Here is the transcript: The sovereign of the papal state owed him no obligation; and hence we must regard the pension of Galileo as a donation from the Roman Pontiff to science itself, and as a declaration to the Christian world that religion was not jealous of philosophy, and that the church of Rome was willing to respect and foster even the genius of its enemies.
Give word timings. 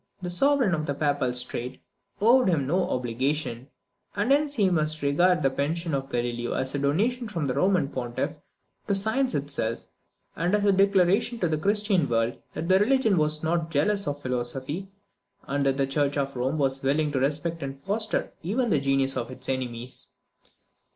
The 0.23 0.31
sovereign 0.31 0.73
of 0.73 0.87
the 0.87 0.95
papal 0.95 1.31
state 1.35 1.79
owed 2.19 2.47
him 2.49 2.65
no 2.65 2.89
obligation; 2.89 3.67
and 4.15 4.31
hence 4.31 4.57
we 4.57 4.67
must 4.71 5.03
regard 5.03 5.43
the 5.43 5.51
pension 5.51 5.93
of 5.93 6.09
Galileo 6.09 6.53
as 6.53 6.73
a 6.73 6.79
donation 6.79 7.27
from 7.27 7.45
the 7.45 7.53
Roman 7.53 7.87
Pontiff 7.87 8.39
to 8.87 8.95
science 8.95 9.35
itself, 9.35 9.85
and 10.35 10.55
as 10.55 10.65
a 10.65 10.71
declaration 10.71 11.37
to 11.37 11.47
the 11.47 11.59
Christian 11.59 12.09
world 12.09 12.39
that 12.53 12.71
religion 12.81 13.15
was 13.19 13.43
not 13.43 13.69
jealous 13.69 14.07
of 14.07 14.19
philosophy, 14.19 14.87
and 15.45 15.67
that 15.67 15.77
the 15.77 15.85
church 15.85 16.17
of 16.17 16.35
Rome 16.35 16.57
was 16.57 16.81
willing 16.81 17.11
to 17.11 17.19
respect 17.19 17.61
and 17.61 17.79
foster 17.79 18.33
even 18.41 18.71
the 18.71 18.79
genius 18.79 19.15
of 19.15 19.29
its 19.29 19.47
enemies. 19.49 20.07